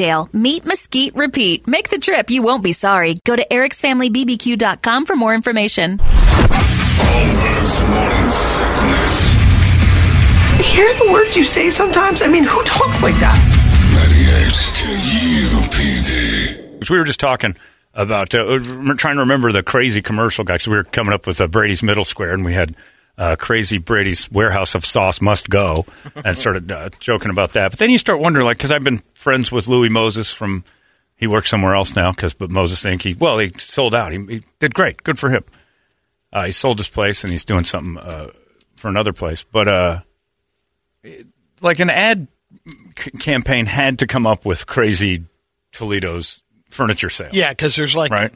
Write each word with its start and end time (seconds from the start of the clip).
Meat, 0.00 0.64
mesquite, 0.64 1.14
repeat. 1.14 1.66
Make 1.66 1.90
the 1.90 1.98
trip. 1.98 2.30
You 2.30 2.42
won't 2.42 2.64
be 2.64 2.72
sorry. 2.72 3.16
Go 3.26 3.36
to 3.36 3.46
ericsfamilybbq.com 3.46 5.04
for 5.04 5.14
more 5.14 5.34
information. 5.34 5.98
Holmberg's 5.98 7.80
morning 7.90 8.30
sickness. 8.30 9.30
Hear 10.72 10.94
the 10.94 11.12
words 11.12 11.36
you 11.36 11.44
say 11.44 11.68
sometimes? 11.68 12.22
I 12.22 12.28
mean, 12.28 12.44
who 12.44 12.62
talks 12.64 13.02
like 13.02 13.16
that? 13.16 13.36
98 14.14 14.54
KUPD. 15.60 16.88
We 16.88 16.96
were 16.98 17.04
just 17.04 17.20
talking 17.20 17.54
about 17.92 18.34
uh, 18.34 18.58
trying 18.96 19.16
to 19.16 19.20
remember 19.20 19.52
the 19.52 19.62
crazy 19.62 20.00
commercial 20.00 20.44
guy 20.44 20.54
because 20.54 20.68
we 20.68 20.76
were 20.76 20.84
coming 20.84 21.12
up 21.12 21.26
with 21.26 21.42
uh, 21.42 21.46
Brady's 21.46 21.82
Middle 21.82 22.04
Square 22.04 22.32
and 22.32 22.44
we 22.44 22.54
had 22.54 22.74
uh, 23.20 23.36
crazy 23.36 23.76
Brady's 23.78 24.28
Warehouse 24.32 24.74
of 24.74 24.84
Sauce 24.84 25.20
must 25.20 25.48
go 25.50 25.84
and 26.24 26.36
started 26.38 26.72
uh, 26.72 26.88
joking 26.98 27.30
about 27.30 27.52
that. 27.52 27.70
But 27.70 27.78
then 27.78 27.90
you 27.90 27.98
start 27.98 28.18
wondering, 28.18 28.46
like, 28.46 28.56
because 28.56 28.72
I've 28.72 28.82
been 28.82 29.02
friends 29.14 29.52
with 29.52 29.68
Louis 29.68 29.90
Moses 29.90 30.32
from 30.32 30.64
he 31.16 31.26
works 31.26 31.50
somewhere 31.50 31.74
else 31.74 31.94
now 31.94 32.10
because 32.12 32.32
but 32.32 32.48
Moses 32.50 32.82
Inc. 32.84 33.02
He 33.02 33.14
well 33.14 33.36
he 33.38 33.50
sold 33.50 33.94
out. 33.94 34.10
He, 34.12 34.18
he 34.26 34.42
did 34.58 34.72
great. 34.74 35.02
Good 35.04 35.18
for 35.18 35.28
him. 35.28 35.44
Uh, 36.32 36.46
he 36.46 36.52
sold 36.52 36.78
his 36.78 36.88
place 36.88 37.22
and 37.22 37.30
he's 37.30 37.44
doing 37.44 37.64
something 37.64 37.98
uh, 37.98 38.28
for 38.76 38.88
another 38.88 39.12
place. 39.12 39.44
But 39.44 39.68
uh, 39.68 40.00
it- 41.02 41.26
like 41.60 41.78
an 41.80 41.90
ad 41.90 42.26
c- 42.98 43.10
campaign 43.10 43.66
had 43.66 43.98
to 43.98 44.06
come 44.06 44.26
up 44.26 44.46
with 44.46 44.66
crazy 44.66 45.26
Toledo's 45.72 46.42
furniture 46.70 47.10
sale. 47.10 47.28
Yeah, 47.32 47.50
because 47.50 47.76
there's 47.76 47.94
like 47.94 48.10
Right. 48.10 48.32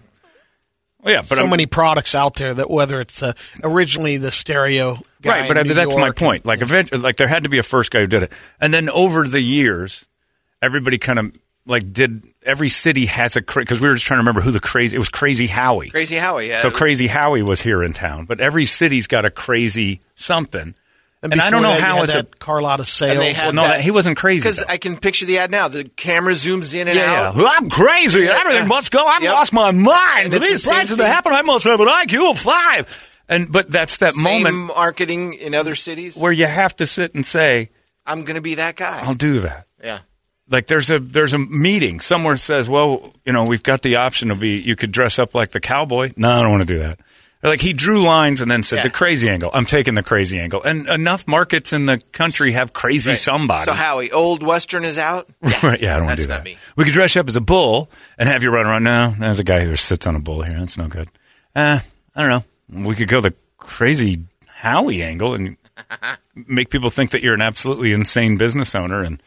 Well, 1.04 1.12
yeah, 1.12 1.20
but 1.20 1.36
so 1.36 1.44
I'm, 1.44 1.50
many 1.50 1.66
products 1.66 2.14
out 2.14 2.36
there 2.36 2.54
that 2.54 2.70
whether 2.70 2.98
it's 2.98 3.22
uh, 3.22 3.34
originally 3.62 4.16
the 4.16 4.32
stereo 4.32 4.98
guy 5.20 5.40
right. 5.40 5.48
But 5.48 5.58
I 5.58 5.62
mean, 5.62 5.68
New 5.68 5.74
that's 5.74 5.94
my 5.94 6.06
York 6.06 6.16
point. 6.16 6.46
Like, 6.46 6.62
eventually, 6.62 7.00
like 7.02 7.18
there 7.18 7.28
had 7.28 7.42
to 7.42 7.50
be 7.50 7.58
a 7.58 7.62
first 7.62 7.90
guy 7.90 8.00
who 8.00 8.06
did 8.06 8.22
it, 8.22 8.32
and 8.58 8.72
then 8.72 8.88
over 8.88 9.28
the 9.28 9.40
years, 9.40 10.06
everybody 10.62 10.96
kind 10.96 11.18
of 11.18 11.32
like 11.66 11.92
did. 11.92 12.22
Every 12.42 12.70
city 12.70 13.04
has 13.06 13.36
a 13.36 13.42
because 13.42 13.80
we 13.80 13.88
were 13.88 13.94
just 13.94 14.06
trying 14.06 14.16
to 14.16 14.22
remember 14.22 14.40
who 14.40 14.50
the 14.50 14.60
crazy. 14.60 14.96
It 14.96 14.98
was 14.98 15.10
Crazy 15.10 15.46
Howie. 15.46 15.90
Crazy 15.90 16.16
Howie, 16.16 16.48
yeah. 16.48 16.58
So 16.58 16.70
Crazy 16.70 17.06
Howie 17.06 17.42
was 17.42 17.60
here 17.60 17.82
in 17.82 17.92
town, 17.92 18.24
but 18.24 18.40
every 18.40 18.64
city's 18.64 19.06
got 19.06 19.26
a 19.26 19.30
crazy 19.30 20.00
something. 20.14 20.74
And, 21.24 21.32
and 21.32 21.42
I 21.42 21.50
don't 21.50 21.62
know 21.62 21.70
that, 21.70 21.80
how 21.80 22.02
it's 22.02 22.14
a 22.14 22.22
Carlotta 22.22 22.84
sales. 22.84 23.42
no, 23.52 23.62
that- 23.62 23.80
he 23.80 23.90
wasn't 23.90 24.16
crazy. 24.16 24.42
Because. 24.42 24.62
I 24.62 24.76
can 24.76 24.96
picture 24.96 25.24
the 25.26 25.38
ad 25.38 25.50
now. 25.50 25.68
The 25.68 25.84
camera 25.84 26.32
zooms 26.34 26.74
in 26.74 26.86
and 26.88 26.96
yeah, 26.96 27.04
yeah. 27.10 27.28
out. 27.28 27.36
Well, 27.36 27.48
I'm 27.48 27.70
crazy. 27.70 28.26
Everything 28.28 28.68
must 28.68 28.92
go. 28.92 29.04
I've 29.06 29.22
Yep. 29.22 29.32
lost 29.32 29.52
my 29.52 29.70
mind. 29.72 30.34
And 30.34 30.44
These 30.44 30.62
the 30.64 30.68
prices 30.70 30.96
that 30.98 31.06
happen, 31.08 31.32
I 31.32 31.42
must 31.42 31.64
have 31.64 31.80
an 31.80 31.88
IQ 31.88 32.30
of 32.30 32.38
five. 32.38 33.10
And 33.28 33.50
but 33.50 33.70
that's 33.70 33.98
that 33.98 34.12
Same 34.12 34.22
moment 34.42 34.56
marketing 34.76 35.34
in 35.34 35.54
other 35.54 35.74
cities. 35.74 36.16
where 36.16 36.30
you 36.32 36.46
have 36.46 36.76
to 36.76 36.86
sit 36.86 37.14
and 37.14 37.24
say, 37.24 37.70
I'm 38.04 38.24
going 38.24 38.36
to 38.36 38.42
be 38.42 38.56
that 38.56 38.76
guy. 38.76 39.00
"I'll 39.02 39.14
do 39.14 39.38
that." 39.40 39.66
yeah. 39.82 40.00
Like 40.50 40.66
there's 40.66 40.90
a 40.90 40.98
there's 40.98 41.32
a 41.32 41.38
meeting. 41.38 42.00
Somewhere 42.00 42.36
says, 42.36 42.68
"Well, 42.68 43.14
you 43.24 43.32
know, 43.32 43.44
we've 43.44 43.62
got 43.62 43.80
the 43.80 43.96
option 43.96 44.30
of 44.30 44.40
be 44.40 44.58
you 44.58 44.76
could 44.76 44.92
dress 44.92 45.18
up 45.18 45.34
like 45.34 45.52
the 45.52 45.60
cowboy." 45.60 46.12
No, 46.18 46.28
I 46.30 46.42
don't 46.42 46.50
want 46.50 46.68
to 46.68 46.74
do 46.74 46.80
that. 46.80 47.00
Or 47.44 47.50
Like 47.50 47.60
he 47.60 47.74
drew 47.74 48.02
lines 48.02 48.40
and 48.40 48.50
then 48.50 48.62
said 48.62 48.76
Yeah. 48.76 48.82
the 48.84 48.90
crazy 48.90 49.28
angle. 49.28 49.50
I'm 49.52 49.66
taking 49.66 49.94
the 49.94 50.02
crazy 50.02 50.38
angle. 50.40 50.62
And 50.62 50.88
enough 50.88 51.28
markets 51.28 51.72
in 51.74 51.84
the 51.84 51.98
country 52.12 52.52
have 52.52 52.72
crazy 52.72 53.10
Right. 53.10 53.18
somebody. 53.18 53.66
So 53.66 53.74
Howie, 53.74 54.10
old 54.10 54.42
Western 54.42 54.82
is 54.84 54.96
out. 54.98 55.28
Right, 55.62 55.80
yeah, 55.80 55.94
I 55.94 55.96
don't 55.98 56.06
want 56.06 56.16
to 56.18 56.24
do 56.24 56.28
that. 56.28 56.42
me. 56.42 56.56
We 56.74 56.84
could 56.84 56.94
dress 56.94 57.14
you 57.14 57.20
up 57.20 57.28
as 57.28 57.36
a 57.36 57.40
bull 57.42 57.90
and 58.18 58.28
have 58.28 58.42
you 58.42 58.50
run 58.50 58.66
around. 58.66 58.84
No, 58.84 59.14
there's 59.18 59.38
a 59.40 59.44
guy 59.44 59.64
who 59.64 59.76
sits 59.76 60.06
on 60.06 60.16
a 60.16 60.20
bull 60.20 60.42
here. 60.42 60.58
That's 60.58 60.78
no 60.78 60.88
good. 60.88 61.08
Uh, 61.54 61.80
I 62.16 62.20
don't 62.22 62.30
know. 62.72 62.88
We 62.88 62.94
could 62.94 63.08
go 63.08 63.20
the 63.20 63.34
crazy 63.58 64.24
Howie 64.46 65.02
angle 65.02 65.34
and 65.34 65.56
make 66.34 66.70
people 66.70 66.88
think 66.90 67.10
that 67.10 67.22
you're 67.22 67.34
an 67.34 67.42
absolutely 67.42 67.92
insane 67.92 68.36
business 68.38 68.74
owner 68.74 69.02
and 69.02 69.22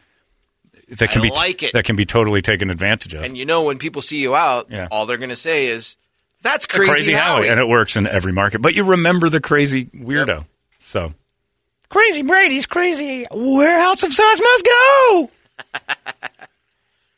that 0.98 1.10
can 1.10 1.20
I 1.20 1.24
be 1.24 1.30
like 1.30 1.62
it. 1.62 1.72
that 1.74 1.84
can 1.84 1.96
be 1.96 2.04
totally 2.06 2.40
taken 2.42 2.70
advantage 2.70 3.14
of. 3.14 3.22
And 3.22 3.36
you 3.36 3.44
know, 3.44 3.62
when 3.64 3.78
people 3.78 4.02
see 4.02 4.20
you 4.20 4.34
out, 4.34 4.68
Yeah. 4.70 4.88
all 4.90 5.06
they're 5.06 5.18
going 5.18 5.28
to 5.30 5.36
say 5.36 5.66
is, 5.66 5.96
"That's 6.42 6.66
The 6.66 6.78
crazy, 6.84 7.12
Howie." 7.12 7.48
and 7.48 7.58
it 7.60 7.68
works 7.68 7.96
in 7.96 8.06
every 8.06 8.32
market. 8.32 8.62
But 8.62 8.74
you 8.74 8.84
remember 8.84 9.28
the 9.28 9.40
crazy 9.40 9.86
weirdo. 9.86 10.44
So 10.78 11.12
crazy 11.88 12.22
Brady's 12.22 12.66
crazy 12.66 13.26
warehouse 13.30 14.02
of 14.02 14.12
sauce 14.12 14.40
must 14.40 14.64
go. 14.64 15.30
and 15.74 15.80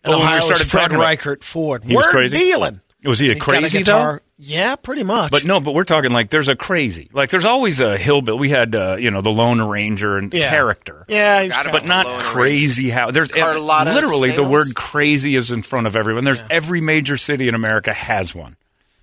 Well, 0.05 0.19
when 0.19 0.21
we 0.21 0.25
Ohio 0.25 0.41
started 0.41 0.67
Fred 0.69 0.81
talking 0.83 0.97
about- 0.97 1.07
Reichert 1.09 1.45
Ford. 1.45 1.85
He 1.85 1.95
was 1.95 2.07
We're 2.07 2.13
crazy? 2.13 2.37
dealing. 2.37 2.81
Was 3.05 3.19
he 3.19 3.31
a 3.31 3.35
He's 3.35 3.43
got 3.43 3.49
crazy 3.61 3.79
though? 3.79 3.85
guitar. 3.85 4.23
Yeah, 4.43 4.77
pretty 4.77 5.03
much. 5.05 5.31
But 5.31 5.45
no, 5.45 5.61
but 5.61 5.73
we're 5.75 5.85
talking 5.85 6.11
like 6.13 6.31
there's 6.31 6.49
a 6.49 6.57
crazy. 6.57 7.11
Like 7.13 7.29
there's 7.31 7.45
always 7.45 7.81
a 7.81 7.99
hillbill. 7.99 8.39
We 8.39 8.49
had 8.51 8.75
uh, 8.75 8.97
you 8.99 9.11
know 9.11 9.21
the 9.21 9.31
Lone 9.31 9.61
Ranger 9.61 10.17
and 10.17 10.33
Yeah. 10.33 10.49
character. 10.51 11.05
yeah, 11.09 11.43
he's 11.43 11.53
Got 11.53 11.57
got- 11.65 11.67
him. 11.67 11.73
But 11.73 11.87
not 11.89 12.07
Lone 12.07 12.21
crazy 12.23 12.89
how 12.91 13.11
there's 13.11 13.31
and 13.31 13.39
Carlotta 13.41 13.93
literally 13.93 14.31
the 14.33 14.45
word 14.45 14.75
crazy 14.75 15.37
is 15.37 15.51
in 15.51 15.61
front 15.63 15.87
of 15.87 15.97
everyone. 15.97 16.25
There's 16.25 16.43
every 16.51 16.81
major 16.81 17.17
city 17.19 17.49
in 17.49 17.55
America 17.55 17.93
has 17.93 18.35
one. 18.35 18.57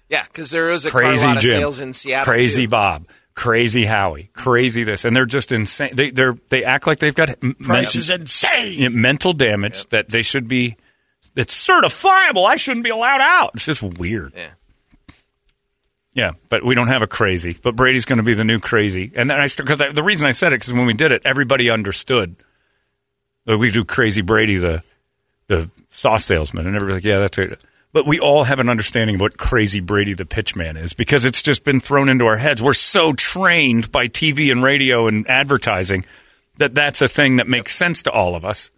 Yeah, 0.10 0.24
because 0.24 0.52
there 0.52 0.70
is 0.70 0.86
a 0.86 0.92
Crazy 0.92 1.18
Carlotta 1.24 1.42
Jim, 1.42 1.52
sales 1.52 1.80
in 1.80 1.94
Seattle. 1.94 2.26
crazy 2.26 2.64
too. 2.64 2.70
Bob, 2.70 3.08
crazy 3.34 3.86
Howie, 3.86 4.30
crazy 4.34 4.84
this, 4.84 5.06
and 5.06 5.16
they're 5.16 5.26
just 5.26 5.52
insane. 5.52 5.96
They 5.96 6.12
they're 6.12 6.38
they 6.50 6.64
act 6.64 6.88
like 6.88 7.00
they've 7.00 7.16
got 7.16 7.30
m- 7.44 7.56
price 7.56 8.10
men- 8.10 8.22
insane. 8.22 9.02
mental 9.02 9.34
damage 9.34 9.86
that 9.88 10.10
they 10.10 10.22
should 10.22 10.48
be. 10.48 10.78
It's 11.36 11.68
certifiable. 11.68 12.48
I 12.48 12.56
shouldn't 12.56 12.84
be 12.84 12.90
allowed 12.90 13.22
out. 13.22 13.52
It's 13.56 13.66
just 13.66 13.84
weird. 13.84 14.34
Yeah. 14.36 14.50
Yeah, 16.14 16.32
but 16.50 16.66
we 16.66 16.74
don't 16.74 16.88
have 16.88 17.04
a 17.04 17.08
crazy. 17.08 17.56
But 17.62 17.76
Brady's 17.76 18.06
going 18.06 18.18
to 18.18 18.24
be 18.24 18.34
the 18.34 18.44
new 18.44 18.60
crazy. 18.60 19.12
And 19.16 19.30
then 19.30 19.40
I 19.40 19.48
because 19.56 19.78
the 19.94 20.02
reason 20.02 20.26
I 20.26 20.32
said 20.32 20.52
it 20.52 20.56
because 20.56 20.74
when 20.74 20.88
we 20.88 20.94
did 20.94 21.12
it, 21.12 21.22
everybody 21.26 21.70
understood. 21.70 22.36
Like, 23.46 23.60
we 23.60 23.70
do 23.70 23.86
crazy 23.86 24.24
Brady, 24.24 24.58
the 24.58 24.82
the 25.46 25.70
sauce 25.92 26.26
salesman, 26.26 26.66
and 26.66 26.76
everybody's 26.76 27.04
like, 27.06 27.10
yeah, 27.12 27.20
that's 27.20 27.38
it. 27.38 27.62
But 27.94 28.06
we 28.06 28.20
all 28.20 28.44
have 28.44 28.60
an 28.60 28.70
understanding 28.70 29.16
of 29.16 29.22
what 29.22 29.38
crazy 29.38 29.80
Brady 29.80 30.14
the 30.14 30.26
pitchman 30.26 30.80
is 30.80 30.94
because 30.94 31.26
it's 31.26 31.42
just 31.42 31.64
been 31.64 31.80
thrown 31.80 32.10
into 32.10 32.26
our 32.26 32.38
heads. 32.38 32.62
We're 32.62 32.74
so 32.74 33.14
trained 33.14 33.92
by 33.92 34.08
TV 34.08 34.52
and 34.52 34.62
radio 34.62 35.08
and 35.08 35.28
advertising 35.30 36.06
that 36.58 36.76
that's 36.76 37.02
a 37.02 37.08
thing 37.08 37.38
that 37.38 37.48
makes 37.48 37.74
sense 37.74 38.04
to 38.04 38.12
all 38.12 38.36
of 38.36 38.46
us. 38.46 38.72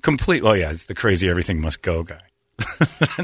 Complete. 0.00 0.42
Oh 0.44 0.54
yeah, 0.54 0.70
it's 0.70 0.86
the 0.86 0.94
crazy 0.94 1.28
everything 1.28 1.60
must 1.60 1.82
go 1.82 2.02
guy. 2.02 2.18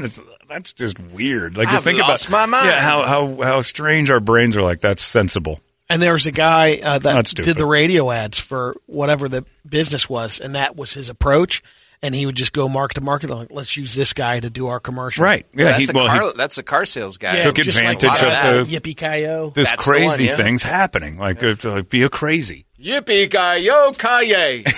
That's 0.47 0.73
just 0.73 0.99
weird. 0.99 1.57
Like 1.57 1.69
you 1.69 1.77
I've 1.77 1.83
think 1.83 1.99
about 1.99 2.29
my 2.29 2.45
mind. 2.45 2.65
Yeah, 2.65 2.79
how 2.79 3.03
how 3.03 3.41
how 3.41 3.61
strange 3.61 4.09
our 4.09 4.19
brains 4.19 4.57
are. 4.57 4.61
Like 4.61 4.79
that's 4.79 5.03
sensible. 5.03 5.61
And 5.89 6.01
there 6.01 6.13
was 6.13 6.27
a 6.27 6.31
guy 6.31 6.77
uh, 6.83 6.99
that 6.99 7.25
did 7.25 7.57
the 7.57 7.65
radio 7.65 8.11
ads 8.11 8.39
for 8.39 8.75
whatever 8.85 9.27
the 9.27 9.45
business 9.67 10.09
was, 10.09 10.39
and 10.39 10.55
that 10.55 10.75
was 10.75 10.93
his 10.93 11.09
approach. 11.09 11.63
And 12.01 12.15
he 12.15 12.25
would 12.25 12.35
just 12.35 12.53
go 12.53 12.69
market 12.69 12.93
to 12.93 13.01
market, 13.01 13.29
like, 13.29 13.51
let's 13.51 13.75
use 13.75 13.93
this 13.93 14.13
guy 14.13 14.39
to 14.39 14.49
do 14.49 14.67
our 14.67 14.79
commercial. 14.79 15.25
Right. 15.25 15.45
Yeah. 15.53 15.65
that's, 15.65 15.79
he, 15.79 15.85
a 15.89 15.93
well, 15.93 16.07
car, 16.07 16.21
he, 16.23 16.31
that's 16.37 16.57
a 16.57 16.63
car 16.63 16.85
sales 16.85 17.17
guy. 17.17 17.35
Yeah, 17.37 17.43
Took 17.43 17.55
just 17.57 17.77
advantage 17.77 18.03
like, 18.03 18.23
of 18.23 18.69
the- 18.69 18.79
yippee 18.79 18.95
ki 18.95 19.51
this 19.53 19.69
That's 19.69 19.85
the 19.85 19.91
one, 19.91 19.99
crazy 19.99 20.25
yeah. 20.25 20.35
things 20.37 20.63
happening. 20.63 21.17
Like, 21.17 21.43
uh, 21.43 21.81
be 21.89 22.03
a 22.03 22.09
crazy. 22.09 22.65
Yippee 22.81 23.29
ki 23.29 23.65
yo 23.65 23.91
kaye. 23.91 24.63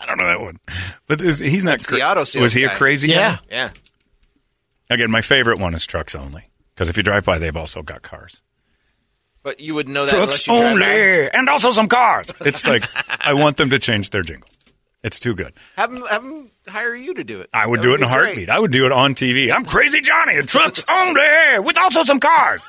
I 0.00 0.06
don't 0.06 0.18
know 0.18 0.26
that 0.26 0.40
one, 0.42 0.58
but 1.06 1.20
is, 1.20 1.38
he's 1.38 1.62
not. 1.64 1.70
That's 1.78 1.86
the 1.86 2.02
auto 2.02 2.24
sales 2.24 2.42
Was 2.42 2.52
he 2.52 2.64
a 2.64 2.70
crazy? 2.70 3.08
Yeah. 3.08 3.36
guy? 3.36 3.42
yeah. 3.50 3.70
Again, 4.90 5.10
my 5.10 5.20
favorite 5.20 5.58
one 5.58 5.74
is 5.74 5.86
trucks 5.86 6.14
only 6.14 6.50
because 6.74 6.88
if 6.88 6.96
you 6.96 7.02
drive 7.02 7.24
by, 7.24 7.38
they've 7.38 7.56
also 7.56 7.82
got 7.82 8.02
cars. 8.02 8.42
But 9.42 9.60
you 9.60 9.74
wouldn't 9.74 9.94
know 9.94 10.06
that 10.06 10.10
Trucks 10.10 10.46
unless 10.46 10.46
you 10.48 10.54
drive 10.56 10.78
by. 10.80 10.86
only, 10.86 11.30
and 11.30 11.48
also 11.48 11.70
some 11.70 11.88
cars. 11.88 12.32
It's 12.40 12.66
like 12.66 12.84
I 13.24 13.34
want 13.34 13.56
them 13.56 13.70
to 13.70 13.78
change 13.78 14.10
their 14.10 14.22
jingle. 14.22 14.48
It's 15.04 15.20
too 15.20 15.34
good. 15.34 15.52
Have 15.76 15.92
them, 15.92 16.02
have 16.10 16.22
them 16.22 16.50
hire 16.68 16.94
you 16.94 17.14
to 17.14 17.22
do 17.24 17.40
it. 17.40 17.50
I 17.54 17.66
would 17.66 17.78
That 17.80 17.84
do 17.84 17.92
it 17.92 17.96
in 17.96 18.02
a 18.02 18.08
heartbeat. 18.08 18.34
great. 18.34 18.48
I 18.50 18.58
would 18.58 18.72
do 18.72 18.86
it 18.86 18.92
on 18.92 19.14
TV. 19.14 19.52
I'm 19.52 19.64
Crazy 19.64 20.00
Johnny 20.00 20.36
and 20.36 20.48
trucks 20.48 20.84
only 20.88 21.60
with 21.60 21.78
also 21.78 22.02
some 22.02 22.18
cars. 22.18 22.68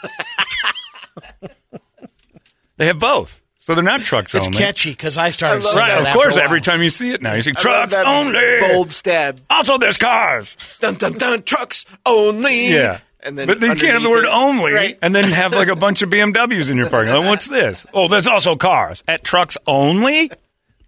they 2.77 2.85
have 2.87 2.99
both. 2.99 3.41
So 3.57 3.75
they're 3.75 3.83
not 3.83 3.99
trucks 4.01 4.33
It's 4.33 4.47
only. 4.47 4.59
catchy 4.59 4.91
because 4.91 5.17
I 5.17 5.29
started 5.29 5.55
I 5.55 5.57
love 5.57 5.65
singing 5.65 5.79
Right, 5.79 5.87
that 5.89 5.99
of 6.01 6.05
after 6.07 6.19
course. 6.19 6.35
a 6.35 6.39
while. 6.39 6.45
Every 6.45 6.61
time 6.61 6.81
you 6.81 6.89
see 6.89 7.11
it 7.11 7.21
now, 7.21 7.33
you 7.33 7.41
see 7.41 7.51
I 7.51 7.53
love 7.55 7.61
trucks 7.61 7.95
that 7.95 8.05
only. 8.05 8.73
Bold 8.75 8.91
stab. 8.93 9.41
Also, 9.49 9.77
there's 9.77 9.97
cars. 9.97 10.55
Dun 10.79 10.93
dun 10.95 11.13
dun. 11.13 11.43
Trucks 11.43 11.85
only. 12.05 12.67
Yeah. 12.73 12.99
And 13.21 13.37
then 13.37 13.47
but 13.47 13.59
then 13.59 13.71
you 13.75 13.81
can't 13.81 13.93
have 13.93 14.03
the 14.03 14.09
word 14.09 14.23
it- 14.23 14.29
only 14.31 14.71
Right. 14.71 14.97
and 15.01 15.13
then 15.13 15.25
have 15.25 15.51
like 15.53 15.67
a 15.67 15.75
bunch 15.75 16.01
of 16.01 16.09
BMWs 16.09 16.69
in 16.71 16.77
your 16.77 16.89
parking 16.89 17.13
lot. 17.13 17.25
What's 17.25 17.47
this? 17.47 17.85
Oh, 17.93 18.07
there's 18.07 18.27
also 18.27 18.55
cars. 18.55 19.03
At 19.07 19.23
trucks 19.23 19.57
only? 19.67 20.31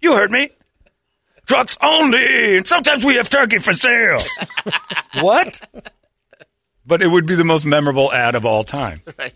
You 0.00 0.14
heard 0.14 0.30
me. 0.30 0.50
Trucks 1.50 1.76
only. 1.82 2.56
And 2.58 2.66
sometimes 2.66 3.04
we 3.04 3.16
have 3.16 3.28
turkey 3.28 3.58
for 3.58 3.72
sale. 3.72 4.18
what? 5.20 5.60
But 6.86 7.02
it 7.02 7.08
would 7.08 7.26
be 7.26 7.34
the 7.34 7.42
most 7.44 7.66
memorable 7.66 8.12
ad 8.12 8.34
of 8.36 8.46
all 8.46 8.62
time. 8.64 9.00
Right. 9.18 9.34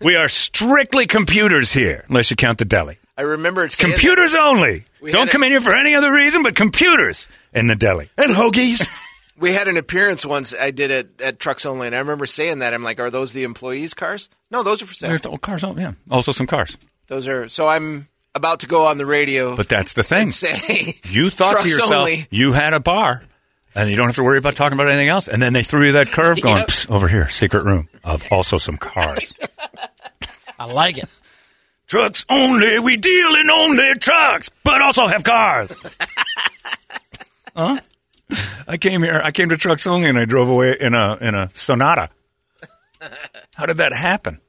We 0.00 0.14
are 0.14 0.28
strictly 0.28 1.06
computers 1.06 1.72
here, 1.72 2.04
unless 2.08 2.30
you 2.30 2.36
count 2.36 2.58
the 2.58 2.66
deli. 2.66 2.98
I 3.16 3.22
remember 3.22 3.66
saying 3.70 3.90
that. 3.92 3.98
Computers 3.98 4.34
only. 4.34 4.84
We 5.00 5.10
Don't 5.10 5.30
come 5.30 5.42
it- 5.42 5.46
in 5.46 5.52
here 5.52 5.60
for 5.62 5.74
any 5.74 5.94
other 5.94 6.12
reason 6.12 6.42
but 6.42 6.54
computers 6.54 7.26
in 7.54 7.66
the 7.66 7.74
deli. 7.76 8.08
and 8.18 8.30
hoagies. 8.32 8.86
We 9.38 9.52
had 9.52 9.68
an 9.68 9.76
appearance 9.76 10.24
once 10.24 10.54
I 10.58 10.70
did 10.70 10.90
it 10.90 11.20
at 11.20 11.38
Trucks 11.38 11.66
Only, 11.66 11.86
and 11.88 11.94
I 11.94 11.98
remember 11.98 12.24
saying 12.24 12.60
that. 12.60 12.72
I'm 12.72 12.82
like, 12.82 12.98
are 12.98 13.10
those 13.10 13.34
the 13.34 13.44
employees' 13.44 13.92
cars? 13.92 14.30
No, 14.50 14.62
those 14.62 14.80
are 14.80 14.86
for 14.86 14.94
sale. 14.94 15.10
There's 15.10 15.26
all 15.26 15.36
cars, 15.36 15.62
on, 15.62 15.76
yeah. 15.76 15.92
Also 16.10 16.32
some 16.32 16.46
cars. 16.46 16.78
Those 17.08 17.28
are. 17.28 17.46
So 17.50 17.68
I'm 17.68 18.08
about 18.36 18.60
to 18.60 18.66
go 18.66 18.86
on 18.86 18.98
the 18.98 19.06
radio 19.06 19.56
But 19.56 19.68
that's 19.68 19.94
the 19.94 20.02
thing. 20.02 20.22
and 20.24 20.34
say 20.34 20.94
You 21.04 21.30
thought 21.30 21.62
to 21.62 21.68
yourself, 21.68 21.92
only. 21.92 22.26
you 22.30 22.52
had 22.52 22.72
a 22.74 22.80
bar, 22.80 23.22
and 23.74 23.90
you 23.90 23.96
don't 23.96 24.06
have 24.06 24.16
to 24.16 24.22
worry 24.24 24.38
about 24.38 24.54
talking 24.56 24.76
about 24.78 24.88
anything 24.88 25.08
else. 25.08 25.28
And 25.28 25.40
then 25.42 25.52
they 25.52 25.62
threw 25.62 25.86
you 25.86 25.92
that 25.92 26.08
curve 26.08 26.40
going, 26.40 26.58
Yep. 26.58 26.70
Over 26.90 27.08
here, 27.08 27.28
secret 27.28 27.64
room 27.64 27.88
of 28.04 28.24
also 28.30 28.58
some 28.58 28.76
cars. 28.76 29.32
I 30.58 30.64
like 30.66 30.98
it. 30.98 31.10
trucks 31.86 32.24
only, 32.28 32.78
we 32.78 32.96
deal 32.96 33.34
in 33.34 33.50
only 33.50 33.94
trucks, 34.00 34.48
but 34.64 34.80
also 34.80 35.06
have 35.06 35.22
cars. 35.24 35.76
huh? 37.56 37.80
I 38.66 38.76
came 38.76 39.02
here, 39.02 39.20
I 39.22 39.30
came 39.30 39.50
to 39.50 39.56
trucks 39.56 39.86
only, 39.86 40.08
and 40.08 40.18
I 40.18 40.24
drove 40.24 40.48
away 40.48 40.76
in 40.80 40.94
a 40.94 41.16
in 41.20 41.34
a 41.34 41.48
Sonata. 41.54 42.08
How 43.54 43.66
did 43.66 43.76
that 43.76 43.92
happen? 43.92 44.40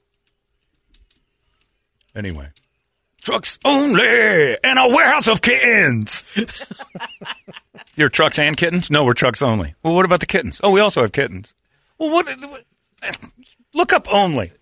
Anyway. 2.16 2.48
Trucks 3.28 3.60
only 3.66 4.58
and 4.64 4.80
a 4.80 4.88
warehouse 4.88 5.28
of 5.28 5.42
kittens. 5.42 6.24
Your 7.98 8.08
trucks 8.08 8.40
and 8.40 8.56
kittens? 8.56 8.90
No, 8.90 9.04
we're 9.04 9.16
trucks 9.16 9.42
only. 9.42 9.76
Well, 9.84 9.94
what 9.96 10.06
about 10.06 10.22
the 10.22 10.26
kittens? 10.26 10.62
Oh, 10.64 10.72
we 10.72 10.80
also 10.80 11.02
have 11.02 11.12
kittens. 11.12 11.54
Well, 11.98 12.10
what? 12.10 12.26
what 12.26 12.64
look 13.74 13.92
up 13.92 14.08
only. 14.10 14.54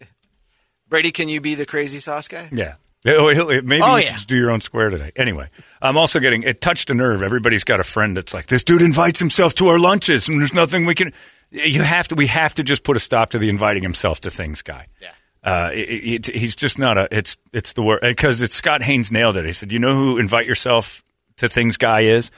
Brady, 0.90 1.12
can 1.12 1.30
you 1.30 1.42
be 1.42 1.54
the 1.54 1.68
crazy 1.68 2.00
sauce 2.00 2.28
guy? 2.28 2.50
Yeah. 2.52 2.74
Oh, 3.06 3.28
Maybe 3.62 3.84
Oh, 3.84 3.98
you 3.98 4.02
yeah. 4.02 4.08
should 4.08 4.14
just 4.16 4.28
do 4.30 4.36
your 4.36 4.50
own 4.50 4.62
square 4.62 4.90
today. 4.90 5.12
Anyway, 5.16 5.48
I'm 5.80 5.96
also 5.96 6.20
getting 6.20 6.42
it 6.42 6.60
touched 6.60 6.90
a 6.90 6.96
nerve. 6.96 7.22
Everybody's 7.22 7.66
got 7.66 7.80
a 7.80 7.84
friend 7.84 8.18
that's 8.18 8.34
like, 8.34 8.48
this 8.48 8.64
dude 8.64 8.82
invites 8.82 9.20
himself 9.20 9.54
to 9.56 9.68
our 9.68 9.78
lunches, 9.78 10.28
and 10.28 10.42
there's 10.42 10.56
nothing 10.56 10.88
we 10.88 10.96
can. 10.96 11.14
You 11.52 11.84
have 11.84 12.08
to. 12.08 12.16
We 12.16 12.26
have 12.26 12.56
to 12.56 12.64
just 12.64 12.84
put 12.84 12.98
a 12.98 13.00
stop 13.00 13.30
to 13.30 13.38
the 13.38 13.50
inviting 13.50 13.84
himself 13.84 14.22
to 14.22 14.32
things 14.32 14.64
guy. 14.64 14.88
Yeah. 15.00 15.12
Uh, 15.46 15.70
it, 15.74 16.28
it, 16.30 16.36
he's 16.36 16.56
just 16.56 16.80
not 16.80 16.98
a. 16.98 17.08
It's 17.16 17.38
it's 17.54 17.74
the 17.74 17.84
word 17.84 18.02
because 18.02 18.42
it's 18.42 18.56
Scott 18.56 18.82
Haynes 18.82 19.12
nailed 19.12 19.38
it. 19.38 19.46
He 19.46 19.52
said, 19.54 19.72
"You 19.72 19.78
know 19.78 19.94
who 19.94 20.18
invite 20.18 20.48
yourself 20.48 21.04
to 21.38 21.48
things 21.48 21.78
guy 21.78 22.02
is? 22.02 22.32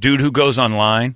Dude 0.00 0.20
who 0.20 0.32
goes 0.32 0.58
online 0.58 1.14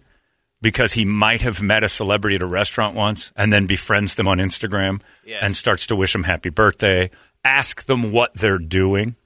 because 0.61 0.93
he 0.93 1.05
might 1.07 1.41
have 1.43 1.63
met 1.63 1.83
a 1.85 1.89
celebrity 1.89 2.37
at 2.37 2.43
a 2.43 2.47
restaurant 2.47 2.95
once 2.95 3.33
and 3.35 3.51
then 3.53 3.67
befriends 3.67 4.17
them 4.17 4.29
on 4.29 4.39
Instagram 4.39 5.01
Yes. 5.25 5.39
and 5.43 5.57
starts 5.57 5.87
to 5.87 5.97
wish 5.97 6.13
them 6.13 6.25
happy 6.25 6.51
birthday. 6.51 7.11
Ask 7.45 7.87
them 7.87 8.13
what 8.13 8.35
they're 8.35 8.59
doing. 8.59 9.17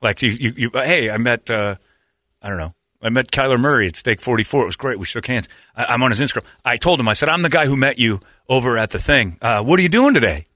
Like 0.00 0.20
you, 0.22 0.30
you, 0.30 0.52
you 0.56 0.70
hey, 0.74 1.10
I 1.10 1.18
met. 1.18 1.48
Uh, 1.48 1.76
I 2.42 2.48
don't 2.48 2.58
know. 2.58 2.74
I 3.00 3.08
met 3.10 3.30
Kyler 3.30 3.58
Murray 3.58 3.86
at 3.86 3.96
Steak 3.96 4.20
44. 4.20 4.62
It 4.62 4.66
was 4.66 4.76
great. 4.76 4.98
We 4.98 5.04
shook 5.04 5.26
hands. 5.26 5.48
I, 5.76 5.84
I'm 5.86 6.02
on 6.02 6.10
his 6.10 6.20
Instagram. 6.20 6.44
I 6.64 6.76
told 6.76 6.98
him, 7.00 7.08
I 7.08 7.12
said, 7.14 7.28
I'm 7.28 7.42
the 7.42 7.48
guy 7.50 7.66
who 7.66 7.76
met 7.76 7.98
you 7.98 8.20
over 8.48 8.78
at 8.78 8.90
the 8.90 8.98
thing. 8.98 9.38
Uh, 9.40 9.62
what 9.62 9.78
are 9.78 9.82
you 9.82 9.88
doing 9.88 10.14
today? 10.14 10.46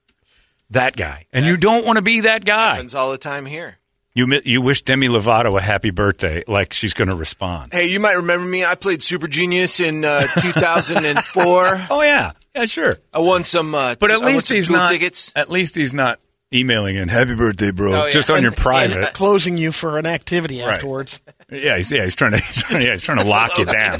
That 0.71 0.95
guy. 0.95 1.25
And 1.31 1.45
you 1.45 1.57
don't 1.57 1.85
want 1.85 1.97
to 1.97 2.01
be 2.01 2.21
that 2.21 2.43
guy. 2.45 2.73
Happens 2.73 2.95
all 2.95 3.11
the 3.11 3.17
time 3.17 3.45
here. 3.45 3.77
You, 4.13 4.41
you 4.43 4.61
wish 4.61 4.81
Demi 4.81 5.07
Lovato 5.09 5.57
a 5.57 5.61
happy 5.61 5.91
birthday, 5.91 6.43
like 6.47 6.73
she's 6.73 6.93
going 6.95 7.09
to 7.09 7.15
respond. 7.15 7.71
Hey, 7.71 7.85
you 7.87 7.99
might 7.99 8.13
remember 8.15 8.47
me. 8.47 8.65
I 8.65 8.73
played 8.73 9.03
Super 9.03 9.27
Genius 9.27 9.79
in 9.79 10.03
uh, 10.03 10.21
2004. 10.41 11.87
Oh, 11.91 12.01
yeah. 12.01 12.31
Yeah, 12.55 12.65
sure. 12.65 12.97
I 13.13 13.19
won 13.19 13.43
some. 13.43 13.75
Uh, 13.75 13.95
But 13.99 14.09
at 14.11 14.19
won 14.21 14.33
least 14.33 14.49
he's 14.49 14.69
not. 14.69 14.89
tickets. 14.89 15.31
At 15.35 15.49
least 15.51 15.75
he's 15.75 15.93
not 15.93 16.19
emailing 16.53 16.95
in 16.95 17.09
"Happy 17.09 17.35
birthday, 17.35 17.71
bro," 17.71 17.93
Oh, 17.93 18.05
yeah. 18.05 18.11
just 18.11 18.29
on 18.31 18.41
your 18.41 18.51
And- 18.51 18.57
private. 18.57 19.13
Closing 19.13 19.57
you 19.57 19.71
for 19.71 19.97
an 19.97 20.05
activity 20.05 20.61
Right. 20.61 20.75
afterwards. 20.75 21.19
Yeah, 21.51 21.77
he's, 21.77 21.91
yeah, 21.91 22.03
he's 22.03 22.15
trying 22.15 22.31
to, 22.31 22.37
he's 22.43 22.63
trying, 22.63 22.81
yeah, 22.83 22.91
he's 22.93 23.03
trying 23.03 23.19
to 23.19 23.25
lock 23.25 23.57
you 23.57 23.65
oh, 23.67 23.71
down. 23.71 23.99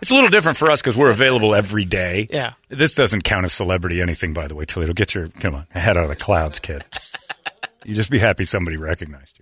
It's 0.00 0.10
a 0.10 0.14
little 0.14 0.30
different 0.30 0.58
for 0.58 0.70
us 0.70 0.80
because 0.82 0.96
we're 0.96 1.10
available 1.10 1.54
every 1.54 1.84
day. 1.84 2.28
Yeah. 2.30 2.52
This 2.68 2.94
doesn't 2.94 3.22
count 3.24 3.44
as 3.44 3.52
celebrity 3.52 4.00
anything, 4.00 4.32
by 4.34 4.46
the 4.48 4.54
way, 4.54 4.64
Toledo. 4.64 4.92
Get 4.92 5.14
your, 5.14 5.28
come 5.28 5.54
on, 5.54 5.66
head 5.70 5.96
out 5.96 6.04
of 6.04 6.08
the 6.10 6.16
clouds, 6.16 6.58
kid. 6.60 6.84
you 7.84 7.94
just 7.94 8.10
be 8.10 8.18
happy 8.18 8.44
somebody 8.44 8.76
recognized 8.76 9.38
you. 9.38 9.41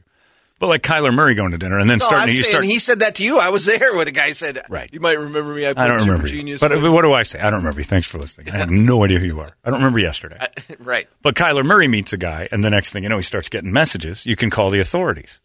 But 0.61 0.69
like 0.69 0.83
Kyler 0.83 1.12
Murray 1.12 1.35
going 1.35 1.53
to 1.53 1.59
dinner 1.59 1.79
and 1.79 1.89
then 1.89 1.99
No, 1.99 2.05
starting 2.05 2.23
I'm 2.25 2.29
to, 2.29 2.33
you 2.35 2.43
saying 2.43 2.53
start, 2.53 2.65
he 2.67 2.79
said 2.79 3.01
that 3.01 3.15
to 3.15 3.25
you. 3.25 3.39
I 3.39 3.49
was 3.49 3.65
there 3.65 3.97
when 3.97 4.05
the 4.05 4.12
guy 4.12 4.33
said, 4.33 4.61
Right. 4.69 4.91
You 4.93 5.01
might 5.01 5.19
remember 5.19 5.55
me. 5.55 5.67
I 5.67 5.73
played 5.73 5.85
I 5.85 5.89
don't 5.89 5.99
Super 6.01 6.11
remember 6.12 6.29
you. 6.29 6.37
Genius. 6.37 6.61
But 6.61 6.71
with-" 6.73 6.93
what 6.93 7.01
do 7.01 7.15
I 7.15 7.23
say? 7.23 7.41
I 7.41 7.45
don't 7.45 7.61
remember 7.61 7.81
you. 7.81 7.85
Thanks 7.85 8.07
for 8.07 8.19
listening. 8.19 8.51
I 8.51 8.59
have 8.59 8.71
no 8.71 9.03
idea 9.03 9.19
who 9.19 9.25
you 9.25 9.41
are. 9.41 9.57
I 9.65 9.71
don't 9.71 9.79
remember 9.79 10.01
yesterday. 10.01 10.37
right. 10.79 11.09
But 11.23 11.35
Kyler 11.35 11.65
Murray 11.65 11.89
meets 11.89 12.12
a 12.12 12.19
guy, 12.19 12.47
and 12.53 12.62
the 12.62 12.69
next 12.69 12.93
thing 12.93 13.05
you 13.05 13.09
know, 13.09 13.17
he 13.17 13.23
starts 13.23 13.49
getting 13.49 13.73
messages. 13.73 14.27
You 14.27 14.37
can 14.37 14.51
call 14.51 14.69
the 14.69 14.81
authorities. 14.81 15.41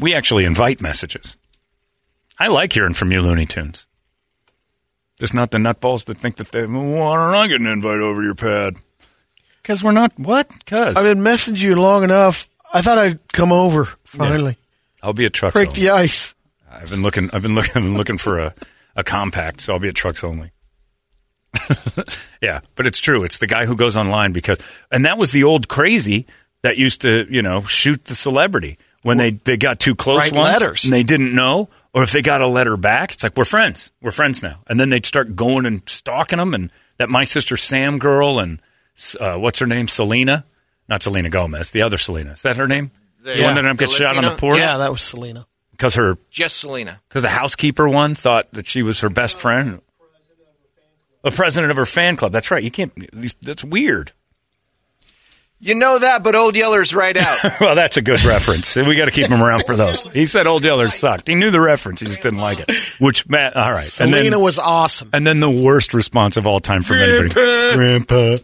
We 0.00 0.14
actually 0.14 0.46
invite 0.46 0.80
messages. 0.80 1.36
I 2.38 2.48
like 2.48 2.72
hearing 2.72 2.94
from 2.94 3.12
you, 3.12 3.20
Looney 3.20 3.44
Tunes. 3.44 3.86
Just 5.20 5.34
not 5.34 5.50
the 5.50 5.58
nutballs 5.58 6.06
that 6.06 6.16
think 6.16 6.36
that 6.36 6.52
they, 6.52 6.64
well, 6.64 6.84
why 6.84 7.16
don't 7.16 7.34
I 7.34 7.46
get 7.48 7.60
an 7.60 7.66
invite 7.66 8.00
over 8.00 8.22
your 8.22 8.34
pad? 8.34 8.76
Because 9.62 9.84
we're 9.84 9.92
not, 9.92 10.18
what? 10.18 10.50
Because 10.58 10.96
I've 10.96 11.04
been 11.04 11.24
messaging 11.24 11.60
you 11.60 11.76
long 11.76 12.02
enough. 12.02 12.48
I 12.74 12.82
thought 12.82 12.98
I'd 12.98 13.32
come 13.32 13.52
over 13.52 13.86
finally. 14.04 14.56
I'll 15.02 15.12
be 15.12 15.24
at 15.24 15.32
Trucks 15.32 15.54
Break 15.54 15.68
Only. 15.68 15.80
the 15.80 15.90
ice. 15.90 16.34
I've 16.70 16.90
been 16.90 17.02
looking, 17.02 17.30
I've 17.32 17.42
been 17.42 17.54
looking, 17.54 17.72
I've 17.76 17.84
been 17.84 17.96
looking 17.96 18.18
for 18.18 18.38
a, 18.38 18.54
a 18.96 19.04
compact, 19.04 19.60
so 19.60 19.72
I'll 19.72 19.78
be 19.78 19.88
at 19.88 19.94
Trucks 19.94 20.24
Only. 20.24 20.50
yeah, 22.42 22.60
but 22.74 22.86
it's 22.86 22.98
true. 22.98 23.24
It's 23.24 23.38
the 23.38 23.46
guy 23.46 23.66
who 23.66 23.76
goes 23.76 23.96
online 23.96 24.32
because, 24.32 24.58
and 24.90 25.04
that 25.06 25.16
was 25.18 25.32
the 25.32 25.44
old 25.44 25.68
crazy 25.68 26.26
that 26.62 26.76
used 26.76 27.02
to, 27.02 27.26
you 27.30 27.42
know, 27.42 27.62
shoot 27.62 28.04
the 28.06 28.14
celebrity 28.14 28.78
when 29.02 29.16
they, 29.16 29.30
they 29.30 29.56
got 29.56 29.78
too 29.78 29.94
close 29.94 30.18
Write 30.18 30.34
once 30.34 30.60
letters. 30.60 30.84
and 30.84 30.92
they 30.92 31.02
didn't 31.02 31.34
know, 31.34 31.68
or 31.94 32.02
if 32.02 32.12
they 32.12 32.22
got 32.22 32.42
a 32.42 32.48
letter 32.48 32.76
back, 32.76 33.12
it's 33.12 33.22
like 33.22 33.36
we're 33.36 33.44
friends, 33.44 33.92
we're 34.02 34.10
friends 34.10 34.42
now, 34.42 34.58
and 34.66 34.78
then 34.78 34.90
they'd 34.90 35.06
start 35.06 35.36
going 35.36 35.64
and 35.64 35.88
stalking 35.88 36.38
them, 36.38 36.54
and 36.54 36.72
that 36.98 37.08
my 37.08 37.24
sister 37.24 37.56
Sam 37.56 37.98
girl 37.98 38.38
and 38.38 38.60
uh, 39.20 39.36
what's 39.36 39.58
her 39.60 39.66
name, 39.66 39.88
Selena, 39.88 40.44
not 40.88 41.02
Selena 41.02 41.28
Gomez, 41.30 41.70
the 41.70 41.82
other 41.82 41.98
Selena, 41.98 42.32
is 42.32 42.42
that 42.42 42.56
her 42.56 42.66
name? 42.68 42.90
The 43.20 43.36
Yeah. 43.38 43.44
one 43.46 43.54
that 43.54 43.58
ended 43.64 43.72
up 43.72 43.78
get 43.78 43.88
The 43.90 43.94
shot 44.06 44.16
on 44.16 44.24
the 44.24 44.30
porch 44.36 44.58
Yeah, 44.58 44.76
that 44.78 44.92
was 44.92 45.02
Selena. 45.02 45.46
because 45.72 45.94
her 45.96 46.16
Just 46.30 46.58
Selena. 46.58 47.00
because 47.08 47.22
the 47.22 47.28
housekeeper 47.30 47.88
one 47.88 48.14
thought 48.14 48.46
that 48.52 48.66
she 48.66 48.82
was 48.82 49.00
her 49.00 49.08
best 49.08 49.36
friend. 49.36 49.80
The 51.22 51.30
president 51.32 51.72
of 51.72 51.76
her 51.76 51.86
fan 51.86 52.14
club. 52.16 52.30
That's 52.30 52.52
right. 52.52 52.62
You 52.62 52.70
can't. 52.70 52.92
That's 53.42 53.64
weird. 53.64 54.12
You 55.58 55.74
know 55.74 55.98
that, 55.98 56.22
but 56.22 56.34
Old 56.36 56.54
Yeller's 56.54 56.94
right 56.94 57.16
out. 57.16 57.38
Well, 57.60 57.74
that's 57.74 57.96
a 57.96 58.02
good 58.02 58.22
reference. 58.24 58.76
We 58.76 58.94
got 58.94 59.06
to 59.06 59.10
keep 59.10 59.26
him 59.26 59.42
around 59.42 59.64
for 59.66 59.74
those. 59.74 60.04
He 60.12 60.26
said 60.26 60.46
Old 60.46 60.62
Yeller 60.64 60.86
sucked. 60.88 61.26
He 61.28 61.34
knew 61.34 61.50
the 61.50 61.60
reference. 61.60 62.00
He 62.00 62.06
just 62.06 62.22
didn't 62.22 62.38
like 62.40 62.60
it. 62.60 62.70
Which 63.00 63.26
Matt. 63.28 63.56
All 63.56 63.72
right. 63.72 63.80
And 63.80 64.10
Selena 64.10 64.30
then, 64.30 64.40
was 64.40 64.58
awesome. 64.58 65.08
and 65.14 65.26
then 65.26 65.40
the 65.40 65.50
worst 65.50 65.94
response 65.94 66.36
of 66.36 66.46
all 66.46 66.60
time 66.60 66.82
from 66.82 66.98
anybody. 66.98 67.30
Grandpa. 67.74 68.36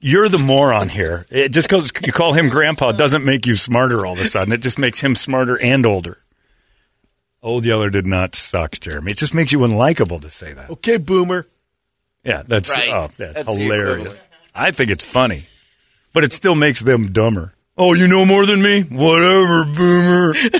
You're 0.00 0.28
the 0.30 0.38
moron 0.38 0.88
here. 0.88 1.26
It 1.30 1.50
just 1.50 1.68
because 1.68 1.92
you 2.04 2.12
call 2.12 2.32
him 2.32 2.48
grandpa 2.48 2.92
doesn't 2.92 3.24
make 3.24 3.46
you 3.46 3.54
smarter 3.54 4.06
all 4.06 4.14
of 4.14 4.20
a 4.20 4.24
sudden. 4.24 4.52
It 4.52 4.62
just 4.62 4.78
makes 4.78 5.00
him 5.00 5.14
smarter 5.14 5.60
and 5.60 5.84
older. 5.84 6.18
Old 7.42 7.64
Yeller 7.64 7.90
did 7.90 8.06
not 8.06 8.34
suck, 8.34 8.78
Jeremy. 8.80 9.12
It 9.12 9.18
just 9.18 9.34
makes 9.34 9.52
you 9.52 9.58
unlikable 9.60 10.20
to 10.22 10.30
say 10.30 10.52
that. 10.54 10.70
Okay, 10.70 10.96
boomer. 10.98 11.46
Yeah, 12.24 12.42
that's 12.46 12.70
Right. 12.70 12.90
oh, 12.94 13.08
that's, 13.16 13.44
That's 13.44 13.56
hilarious. 13.56 14.20
I 14.54 14.70
think 14.72 14.90
it's 14.90 15.04
funny, 15.04 15.44
but 16.12 16.24
it 16.24 16.32
still 16.32 16.54
makes 16.54 16.80
them 16.80 17.12
dumber. 17.12 17.54
Oh, 17.78 17.94
you 17.94 18.08
know 18.08 18.24
more 18.26 18.44
than 18.44 18.60
me? 18.60 18.82
Whatever, 18.82 19.64
boomer. 19.66 20.32
Do 20.42 20.50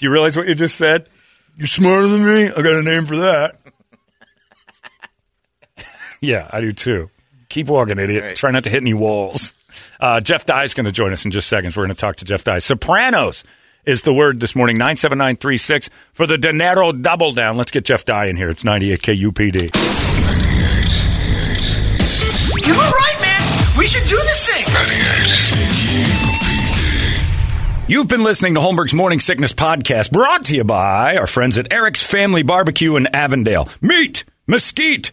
you 0.00 0.10
realize 0.10 0.36
what 0.36 0.48
you 0.48 0.54
just 0.56 0.76
said? 0.76 1.08
You're 1.56 1.66
smarter 1.68 2.08
than 2.08 2.24
me. 2.24 2.46
I 2.46 2.62
got 2.62 2.72
a 2.72 2.82
name 2.82 3.06
for 3.06 3.16
that. 3.16 3.56
yeah, 6.20 6.48
I 6.50 6.60
do 6.60 6.72
too. 6.72 7.10
Keep 7.52 7.66
walking, 7.68 7.98
idiot. 7.98 8.24
Right. 8.24 8.34
Try 8.34 8.50
not 8.50 8.64
to 8.64 8.70
hit 8.70 8.80
any 8.80 8.94
walls. 8.94 9.52
Uh, 10.00 10.20
Jeff 10.20 10.46
Dye 10.46 10.64
is 10.64 10.72
going 10.72 10.86
to 10.86 10.90
join 10.92 11.12
us 11.12 11.26
in 11.26 11.30
just 11.30 11.48
seconds. 11.48 11.76
We're 11.76 11.84
going 11.84 11.94
to 11.94 12.00
talk 12.00 12.16
to 12.16 12.24
Jeff 12.24 12.44
Dye. 12.44 12.60
Sopranos 12.60 13.44
is 13.84 14.04
the 14.04 14.12
word 14.14 14.40
this 14.40 14.56
morning. 14.56 14.78
Nine 14.78 14.96
seven 14.96 15.18
nine 15.18 15.36
three 15.36 15.58
six 15.58 15.90
for 16.14 16.26
the 16.26 16.38
Dinero 16.38 16.92
double 16.92 17.32
down. 17.32 17.58
Let's 17.58 17.70
get 17.70 17.84
Jeff 17.84 18.06
Dye 18.06 18.24
in 18.26 18.36
here. 18.36 18.48
It's 18.48 18.64
ninety 18.64 18.90
eight 18.90 19.02
KUPD. 19.02 19.74
You 22.66 22.72
were 22.72 22.80
right, 22.80 23.18
man. 23.20 23.66
We 23.76 23.86
should 23.86 24.08
do 24.08 24.16
this 24.16 24.48
thing. 24.48 24.64
You've 27.86 28.08
been 28.08 28.22
listening 28.24 28.54
to 28.54 28.60
Holmberg's 28.60 28.94
Morning 28.94 29.20
Sickness 29.20 29.52
Podcast, 29.52 30.10
brought 30.10 30.46
to 30.46 30.56
you 30.56 30.64
by 30.64 31.18
our 31.18 31.26
friends 31.26 31.58
at 31.58 31.70
Eric's 31.70 32.02
Family 32.02 32.42
Barbecue 32.42 32.96
in 32.96 33.08
Avondale. 33.14 33.68
Meat, 33.82 34.24
mesquite, 34.46 35.12